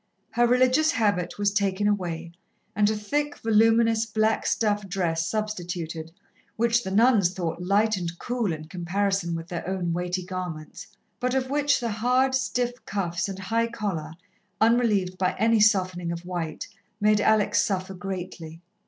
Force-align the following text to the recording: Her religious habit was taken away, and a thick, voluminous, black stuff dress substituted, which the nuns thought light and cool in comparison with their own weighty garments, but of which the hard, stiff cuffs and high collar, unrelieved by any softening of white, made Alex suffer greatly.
Her 0.31 0.47
religious 0.47 0.89
habit 0.93 1.37
was 1.37 1.51
taken 1.51 1.87
away, 1.87 2.31
and 2.75 2.89
a 2.89 2.95
thick, 2.95 3.37
voluminous, 3.37 4.07
black 4.07 4.47
stuff 4.47 4.87
dress 4.87 5.27
substituted, 5.27 6.11
which 6.55 6.83
the 6.83 6.89
nuns 6.89 7.35
thought 7.35 7.61
light 7.61 7.97
and 7.97 8.17
cool 8.17 8.51
in 8.51 8.65
comparison 8.65 9.35
with 9.35 9.47
their 9.49 9.67
own 9.67 9.93
weighty 9.93 10.25
garments, 10.25 10.87
but 11.19 11.35
of 11.35 11.51
which 11.51 11.79
the 11.79 11.91
hard, 11.91 12.33
stiff 12.33 12.83
cuffs 12.87 13.29
and 13.29 13.37
high 13.37 13.67
collar, 13.67 14.13
unrelieved 14.59 15.19
by 15.19 15.35
any 15.37 15.59
softening 15.59 16.11
of 16.11 16.25
white, 16.25 16.67
made 16.99 17.21
Alex 17.21 17.61
suffer 17.61 17.93
greatly. 17.93 18.59